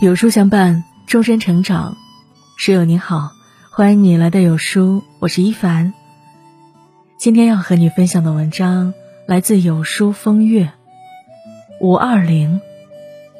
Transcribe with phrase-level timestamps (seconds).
[0.00, 1.94] 有书相伴，终身成长。
[2.56, 3.32] 室友你好，
[3.70, 5.92] 欢迎你来到有书，我是一凡。
[7.18, 8.94] 今天要和你分享的文章
[9.26, 10.70] 来自有书风月
[11.82, 12.62] 五二零，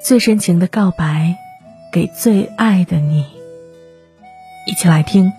[0.05, 1.35] 最深情的告白
[1.91, 3.25] 给最爱的你。
[4.67, 5.33] 一起来听。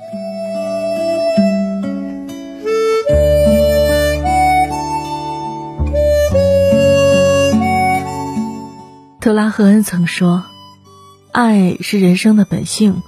[9.20, 10.46] 特拉赫恩曾说。
[11.32, 13.02] 爱是人生的本性，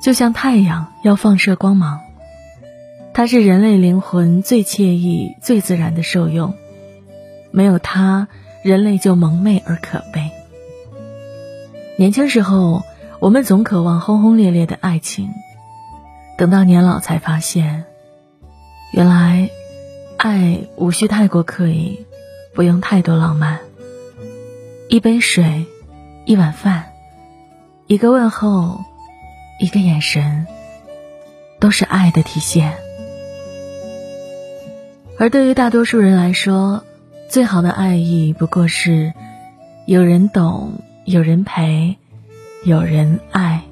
[0.00, 2.00] 就像太阳要放射光芒。
[3.12, 6.54] 它是人类灵魂最惬意、最自然的受用。
[7.50, 8.28] 没有它，
[8.62, 10.30] 人类就蒙昧而可悲。
[11.98, 12.82] 年轻时候，
[13.18, 15.30] 我们总渴望轰轰烈烈的爱情，
[16.38, 17.84] 等到年老才发现，
[18.92, 19.50] 原来，
[20.18, 22.06] 爱无需太过刻意，
[22.54, 23.58] 不用太多浪漫。
[24.88, 25.66] 一杯水，
[26.26, 26.92] 一碗饭。
[27.88, 28.84] 一个问候，
[29.60, 30.48] 一个眼神，
[31.60, 32.74] 都是爱的体现。
[35.20, 36.82] 而对于大多数人来说，
[37.30, 39.14] 最好的爱意不过是
[39.86, 41.96] 有人懂，有人陪，
[42.64, 43.62] 有人爱。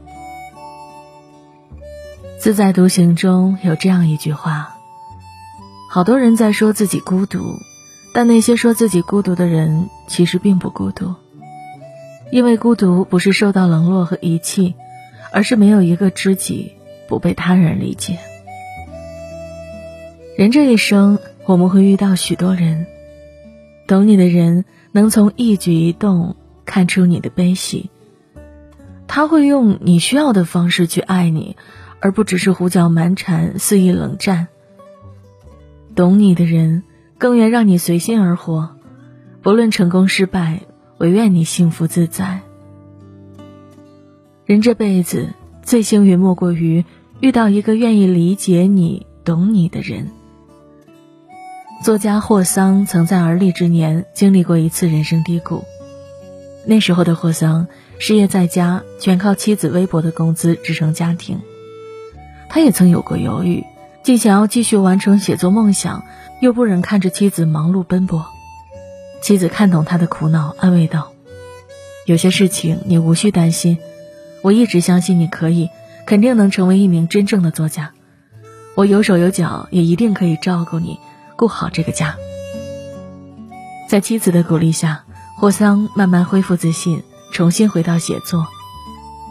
[2.38, 4.76] 自在独行中有这样一句话：
[5.90, 7.58] 好多人在说自己孤独，
[8.14, 11.16] 但那些说自己孤独的人，其实并不孤独。
[12.34, 14.74] 因为孤独不是受到冷落和遗弃，
[15.32, 16.72] 而是没有一个知己，
[17.06, 18.18] 不被他人理解。
[20.36, 22.86] 人这一生，我们会遇到许多人，
[23.86, 27.88] 懂你的人能从一举一动看出你的悲喜，
[29.06, 31.56] 他会用你需要的方式去爱你，
[32.00, 34.48] 而不只是胡搅蛮缠、肆意冷战。
[35.94, 36.82] 懂你的人
[37.16, 38.74] 更愿让你随心而活，
[39.40, 40.62] 不论成功失败。
[40.98, 42.40] 唯愿你幸福自在。
[44.46, 45.30] 人这辈子
[45.62, 46.84] 最幸运，莫过于
[47.20, 50.10] 遇到一个愿意理解你、懂你的人。
[51.82, 55.64] 作家霍桑曾在而立之年经历过一次人生低谷。
[56.66, 57.66] 那时候的霍桑
[57.98, 61.40] 失业在家，全靠妻子微薄的工资支撑家庭。
[62.48, 63.64] 他也曾有过犹豫，
[64.02, 66.04] 既想要继续完成写作梦想，
[66.40, 68.24] 又不忍看着妻子忙碌奔波。
[69.24, 71.12] 妻子看懂他的苦恼，安慰道
[72.04, 73.78] ：“有些事情你无需担心，
[74.42, 75.70] 我一直相信你可以，
[76.04, 77.92] 肯定能成为一名真正的作家。
[78.74, 81.00] 我有手有脚，也一定可以照顾你，
[81.36, 82.16] 顾好这个家。”
[83.88, 85.06] 在妻子的鼓励下，
[85.38, 87.02] 霍桑慢慢恢复自信，
[87.32, 88.46] 重新回到写作。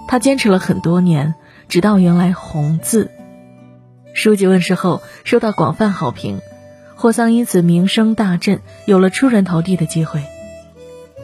[0.08, 1.36] 他坚持了很多年，
[1.70, 3.12] 直到迎来《红》字
[4.16, 6.42] 书籍问世后，受到广泛好评。
[7.04, 10.24] 霍桑因此名声大振，有了出人头地的机会。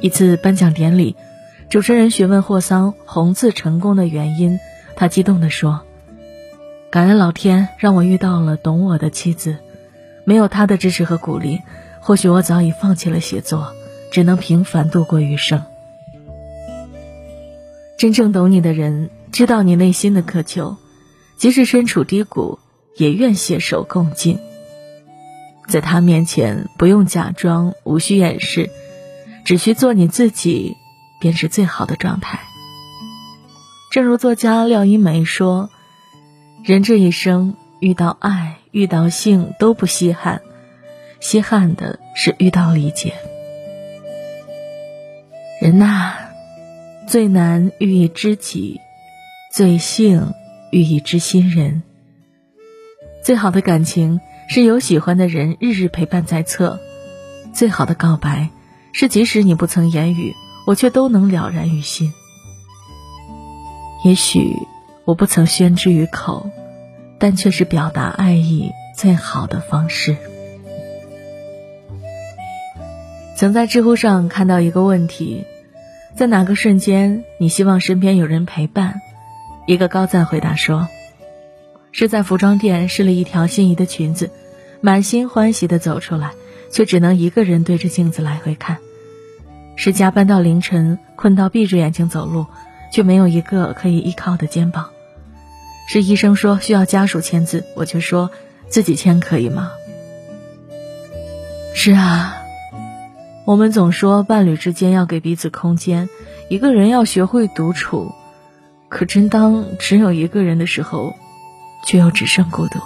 [0.02, 1.16] 一次颁奖典礼，
[1.70, 4.60] 主持人询问霍桑红字成功的原因，
[4.98, 5.80] 他激动地说
[6.92, 9.56] ：“感恩老天让我遇到了懂我的妻子，
[10.26, 11.62] 没有她的支持和鼓励，
[12.02, 13.74] 或许我早已放弃了写作，
[14.12, 15.64] 只能平凡度过余生。”
[17.98, 20.76] 真正懂你的人，知道你内心的渴求，
[21.38, 22.60] 即使身处低谷，
[22.98, 24.40] 也愿携手共进。
[25.70, 28.72] 在他面前，不用假装，无需掩饰，
[29.46, 30.76] 只需做你自己，
[31.22, 32.40] 便是最好的状态。
[33.92, 35.70] 正如作家廖一梅说
[36.66, 40.42] ：“人这一生，遇到爱、遇到性都不稀罕，
[41.20, 43.14] 稀罕的是遇到理解。
[45.62, 46.14] 人呐，
[47.08, 48.80] 最难遇一知己，
[49.54, 50.34] 最幸
[50.72, 51.84] 遇一知心人。
[53.24, 54.20] 最好的感情。”
[54.52, 56.80] 是有喜欢的人日日陪伴在侧，
[57.54, 58.50] 最好的告白
[58.92, 60.34] 是即使你不曾言语，
[60.66, 62.12] 我却都能了然于心。
[64.04, 64.56] 也许
[65.06, 66.50] 我不曾宣之于口，
[67.20, 70.18] 但却是表达爱意最好的方式。
[73.36, 75.46] 曾在知乎上看到一个问题：
[76.16, 79.00] 在哪个瞬间你希望身边有人陪伴？
[79.68, 80.88] 一个高赞回答说。
[81.92, 84.30] 是在服装店试了一条心仪的裙子，
[84.82, 86.32] 满心欢喜的走出来，
[86.72, 88.78] 却只能一个人对着镜子来回看。
[89.76, 92.46] 是加班到凌晨，困到闭着眼睛走路，
[92.94, 94.90] 却没有一个可以依靠的肩膀。
[95.88, 98.30] 是医生说需要家属签字，我却说
[98.68, 99.72] 自己签可以吗？
[101.74, 102.36] 是啊，
[103.46, 106.10] 我们总说伴侣之间要给彼此空间，
[106.50, 108.12] 一个人要学会独处，
[108.90, 111.16] 可真当只有一个人的时候。
[111.86, 112.80] 却又只剩孤独。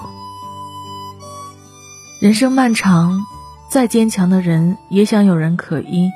[2.21, 3.21] 人生漫长，
[3.69, 6.09] 再坚强的人也想有人可依；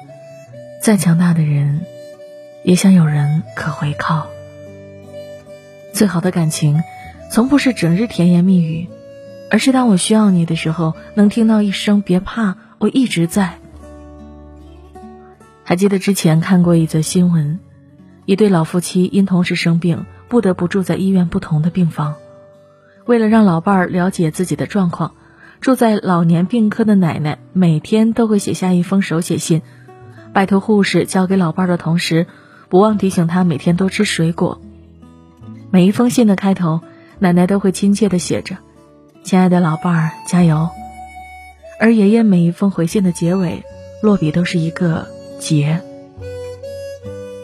[0.81, 1.81] 再强大的人，
[2.63, 4.27] 也想有人可回靠。
[5.93, 6.81] 最好的感情，
[7.31, 8.87] 从不是整日甜言蜜语，
[9.49, 13.59] 而是当我需要你的时候，能听到一声“别怕，我一直在”。
[15.65, 17.59] 还记得之前看过一则新闻，
[18.25, 22.15] 一对老夫妻因同时生病，不得不住在医院不同的病房。
[23.07, 25.13] 为了让老伴儿了解自己的状况，
[25.61, 29.61] 住在老年病科的奶奶每天都会写下一封手写信，
[30.33, 32.27] 拜托护士交给老伴儿的同时，
[32.67, 34.61] 不忘提醒他每天多吃水果。
[35.71, 36.81] 每一封信的开头，
[37.19, 38.57] 奶奶都会亲切地写着
[39.23, 40.69] ：“亲爱的老伴儿，加油。”
[41.79, 43.63] 而爷爷每一封回信的结尾，
[44.03, 45.07] 落笔都是一个
[45.39, 45.79] “结”。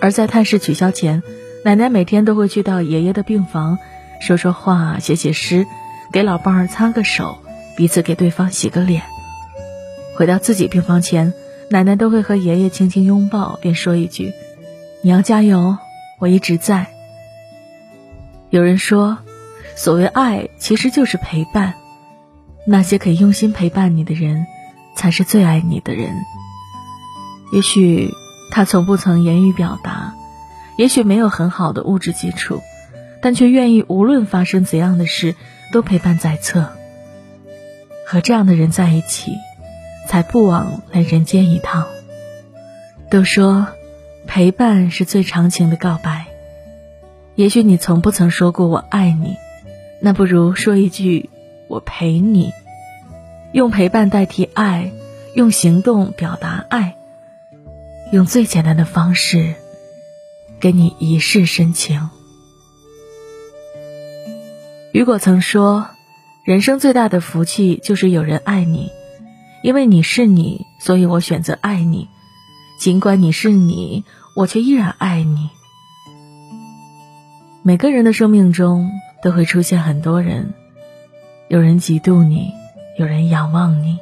[0.01, 1.24] 而在探视取消前，
[1.63, 3.80] 奶奶每天都会去到爷爷的病房。
[4.23, 5.67] 说说话，写写诗，
[6.13, 7.39] 给老伴儿擦个手，
[7.75, 9.03] 彼此给对方洗个脸。
[10.15, 11.33] 回到自己病房前，
[11.69, 14.31] 奶奶都会和爷爷轻轻拥抱，便说一句
[15.03, 15.77] ：“你要加油，
[16.19, 16.87] 我一直在。”
[18.49, 19.17] 有人说，
[19.75, 21.73] 所谓爱其实就是陪伴，
[22.65, 24.45] 那些可以用心陪伴你的人，
[24.95, 26.15] 才是最爱你的人。
[27.51, 28.09] 也许
[28.51, 30.13] 他从不曾言语表达，
[30.77, 32.61] 也许没有很好的物质基础。
[33.23, 35.35] 但却愿意无论发生怎样的事
[35.71, 36.73] 都陪伴在侧。
[38.05, 39.31] 和这样的人在一起，
[40.09, 41.87] 才不枉来人间一趟。
[43.09, 43.67] 都说
[44.27, 46.25] 陪伴是最长情的告白，
[47.35, 49.37] 也许你从不曾说过我爱你，
[50.01, 51.29] 那不如说一句
[51.69, 52.51] 我陪你。
[53.53, 54.91] 用陪伴代替爱，
[55.33, 56.95] 用行动表达爱，
[58.11, 59.55] 用最简单的方式
[60.59, 62.09] 给你一世深情。
[64.93, 65.87] 雨果曾说
[66.45, 68.91] ：“人生最大的福气就是有人爱你，
[69.63, 72.09] 因为你是你，所以我选择爱你。
[72.77, 74.03] 尽管你是你，
[74.35, 75.49] 我却依然爱你。”
[77.65, 78.91] 每个人的生命中
[79.23, 80.53] 都会出现很多人，
[81.47, 82.51] 有人嫉妒你，
[82.99, 83.97] 有人仰望你，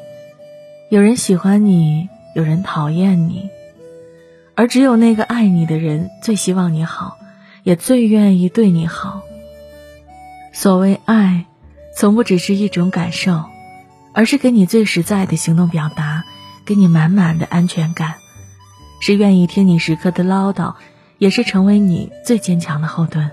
[0.89, 3.49] 有人喜欢你，有人讨厌你，
[4.55, 7.17] 而只有那个爱你的人最希望你好，
[7.63, 9.21] 也最愿意对你好。
[10.53, 11.45] 所谓爱，
[11.95, 13.45] 从不只是一种感受，
[14.13, 16.23] 而是给你最实在的行动表达，
[16.65, 18.15] 给你满满的安全感，
[18.99, 20.75] 是愿意听你时刻的唠叨，
[21.17, 23.31] 也是成为你最坚强的后盾。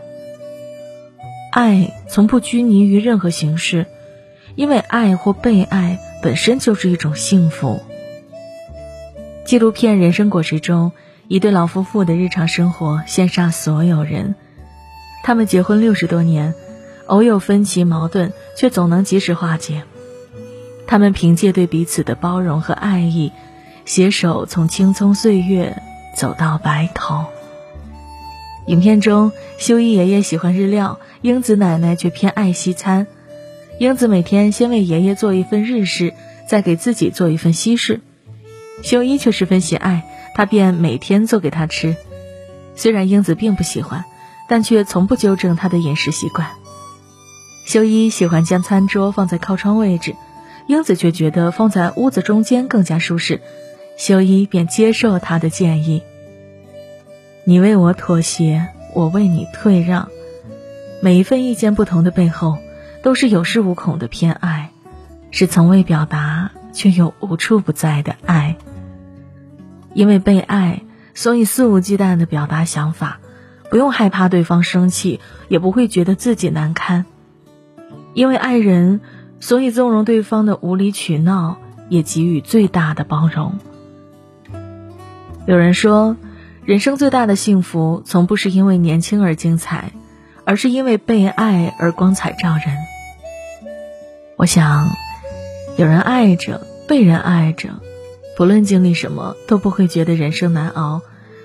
[1.53, 3.87] 爱从不拘泥于任何形式，
[4.55, 7.83] 因为爱或被爱本身就是一种幸福。
[9.45, 10.93] 纪录片《人生果实》中，
[11.27, 14.37] 一对老夫妇的日常生活羡煞所有人，
[15.25, 16.55] 他们结婚六十多年。
[17.09, 19.83] 偶有分歧矛盾，却总能及时化解。
[20.87, 23.33] 他们凭借对彼此的包容和爱意，
[23.85, 25.83] 携手从青葱岁月
[26.17, 27.25] 走到白头。
[28.67, 33.07] 影片中，修一爷爷喜欢日料，英子奶奶却偏爱西餐。
[33.79, 36.13] 英子每天先为爷爷做一份日式，
[36.49, 38.01] 再给自己做一份西式。
[38.83, 41.97] 修一却十分喜爱，他便每天做给他吃。
[42.77, 44.05] 虽然英子并不喜欢，
[44.49, 46.49] 但却从不纠正他的饮食习惯。
[47.69, 50.17] 修一喜欢将餐桌放在靠窗位置，
[50.67, 53.43] 英子却觉得放在屋子中间更加舒适，
[53.99, 56.03] 修一便接受他的建议。
[57.45, 60.09] 你为我妥协，我为你退让，
[61.03, 62.57] 每一份意见不同的背后，
[63.03, 64.71] 都是有恃无恐的偏爱，
[65.31, 68.57] 是从未表达却又无处不在的爱。
[69.93, 73.21] 因为被爱，所以肆无忌惮的表达想法，
[73.69, 77.05] 不用害怕对方生气，也不会觉得自己难堪。
[78.19, 79.01] 因为爱人，
[79.39, 81.59] 所以纵容对方的无理取闹，
[81.89, 83.61] 也给予最大的包容。
[85.47, 86.17] 有人说，
[86.65, 89.93] 人生最大的幸福，从不是因为年轻而精彩，
[90.45, 92.77] 而是因为被爱而光彩照人。
[94.35, 94.89] 我想，
[95.77, 97.81] 有人爱着，被人爱着，
[98.37, 101.03] 不论经历什么，都不会觉得人生难熬，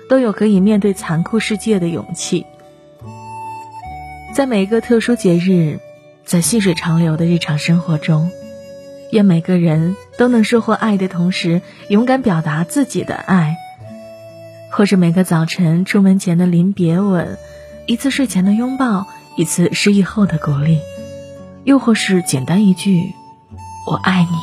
[0.08, 2.44] 都有可以面对残酷世界的勇气。
[4.34, 5.78] 在每一个特殊节日。
[6.26, 8.30] 在细水长流的日常生活中，
[9.12, 13.56] 愿每个人都能收获爱的同时，勇敢表达自己的爱。
[14.72, 17.38] 或者每个早晨出门前的临别吻，
[17.86, 20.80] 一次睡前的拥抱，一次失忆后的鼓励，
[21.62, 23.12] 又或是简单一句
[23.86, 24.36] “我爱你”，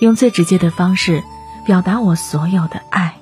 [0.00, 1.22] 用最直接的方式
[1.66, 3.14] 表达我所有的爱，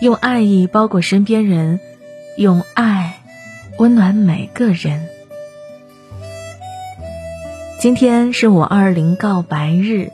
[0.00, 1.80] 用爱意包裹身边人，
[2.36, 3.20] 用爱
[3.78, 5.08] 温暖每个人。
[7.84, 10.10] 今天是我二零告白日，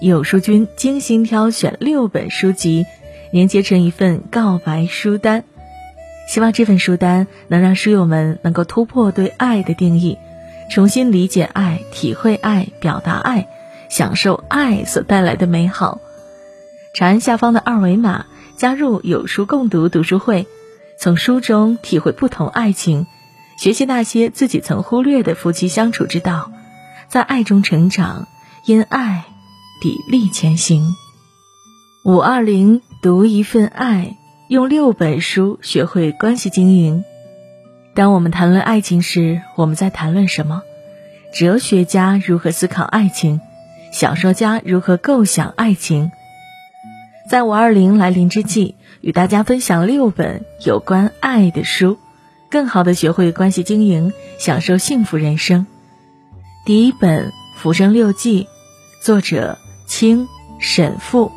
[0.00, 2.86] 有书君精心挑选六本书籍，
[3.30, 5.44] 凝结成一份告白书单。
[6.26, 10.16] 希望这份书单能让书友们能够突破对爱的定义，
[10.70, 13.48] 重新理解爱、体会爱、表达爱、
[13.90, 16.00] 享受爱所带来的美好。
[16.94, 18.24] 长按下方的二维码，
[18.56, 20.46] 加入有书共读读书会，
[20.98, 23.06] 从书中体会不同爱情，
[23.58, 26.50] 学习那些自己曾忽略的夫妻相处之道，
[27.10, 28.28] 在爱中成长，
[28.66, 29.24] 因爱
[29.82, 30.94] 砥砺前行。
[32.04, 34.16] 五二零读一份爱。
[34.48, 37.04] 用六本书学会关系经营。
[37.94, 40.62] 当我们谈论爱情时，我们在谈论什么？
[41.32, 43.40] 哲学家如何思考爱情？
[43.92, 46.10] 小说家如何构想爱情？
[47.30, 51.96] 在五二零来临之际，与大家分享六本有关爱的书，
[52.50, 55.64] 更好的学会关系经营，享受幸福人生。
[56.66, 58.44] 第一本《浮生六记》，
[59.02, 61.28] 作者清沈复。《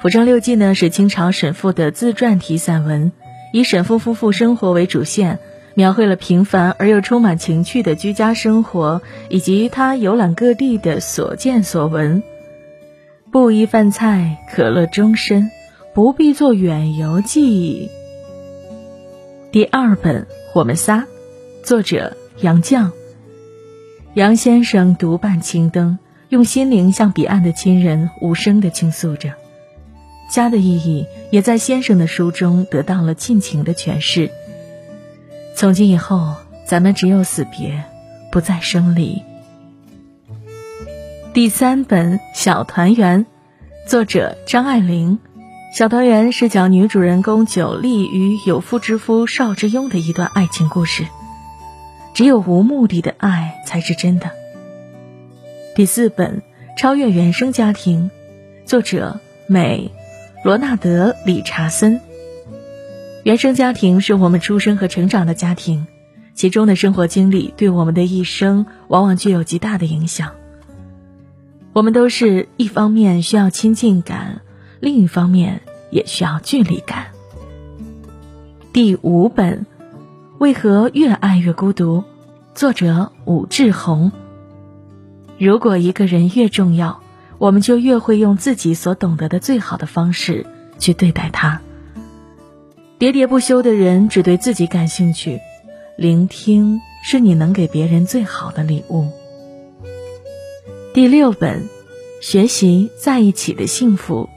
[0.00, 3.12] 浮生六记》呢是清朝沈复的自传体散文，
[3.52, 5.38] 以沈复夫妇生活为主线，
[5.74, 12.22] 描绘了平凡而又充满情趣的居家生活，以及他游览各地的所见所闻。
[13.30, 15.50] 布衣饭菜，可乐终身，
[15.92, 17.90] 不必做远游记。
[19.52, 20.22] 第二本
[20.54, 21.00] 《我们仨》，
[21.62, 22.92] 作者杨绛。
[24.14, 25.96] 杨先生独伴青灯，
[26.30, 29.34] 用心灵向彼岸的亲人无声的倾诉着。
[30.28, 34.32] 家的意义也在先生的书中得到了尽情的诠释。
[35.54, 36.34] 从今以后，
[36.66, 37.84] 咱们只有死别，
[38.32, 39.22] 不再生离。
[41.32, 43.24] 第三本《小团圆》，
[43.86, 45.20] 作者张爱玲。
[45.78, 51.06] 《小团圆》是讲女主人公九莉与有妇之夫邵之庸的一段爱情故事。
[52.14, 54.30] 只有无目的的爱才是真的。
[55.74, 56.42] 第四本
[56.80, 58.10] 《超越原生家庭》，
[58.68, 59.90] 作者美。
[60.42, 62.00] 罗纳德·理查森。
[63.24, 65.86] 原生家庭是我们出生和成长的家庭，
[66.34, 70.32] 其中的生活经历对我们的一生往往具有极大的影响。
[71.74, 74.40] 我们都是一方面需要亲近感，
[74.80, 77.08] 另一方面也需要距离感。
[78.72, 79.66] 第五本，
[80.40, 82.02] 为何越爱越孤独？
[82.54, 84.10] 作者武志红。
[85.36, 87.02] 如果一个人越重要。
[87.36, 90.46] 我们就越会用自己所懂得的最好的方式
[90.78, 91.60] 去对待他。
[92.98, 95.40] 喋喋不休的人只对自己感兴趣，
[95.96, 99.08] 聆听是你能给别人最好的礼物。
[100.92, 101.66] 第六本，
[102.20, 104.28] 学习在一起的幸福，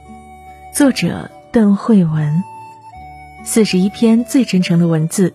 [0.74, 2.42] 作者邓慧文。
[3.44, 5.34] 四十一篇最真诚的文字，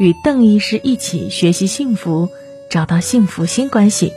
[0.00, 2.30] 与邓医师一起学习幸福，
[2.70, 4.14] 找到幸福新关系。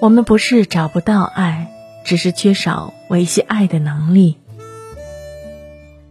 [0.00, 1.72] 我们不是找不到爱，
[2.04, 4.38] 只是缺少维系爱的能力。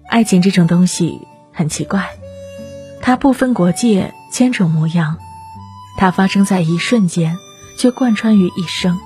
[0.10, 1.22] 爱情这种东西
[1.54, 2.10] 很奇怪，
[3.00, 5.18] 它不分国界，千种模样，
[5.98, 7.38] 它发生在一瞬间，
[7.80, 9.00] 却贯穿于一生。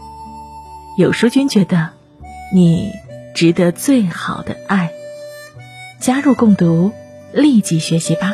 [0.97, 1.91] 有书君觉得，
[2.51, 2.89] 你
[3.35, 4.89] 值得最好的爱。
[5.99, 6.91] 加入共读，
[7.31, 8.33] 立即学习吧。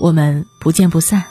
[0.00, 1.29] 我们不见不散。